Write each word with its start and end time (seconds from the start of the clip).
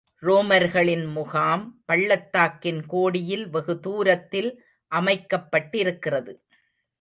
ரோமர்களின் 0.23 1.05
முகாம், 1.11 1.81
பள்ளத்தாக்கின் 1.85 2.85
கோடியில் 2.85 3.45
வெகு 3.49 3.79
தூரத்தில் 3.79 4.51
அமைக்கப்பட்டிருக்கிறது. 4.91 6.33